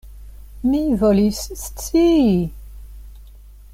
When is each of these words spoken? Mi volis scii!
Mi 0.69 0.79
volis 1.01 1.41
scii! 1.65 2.33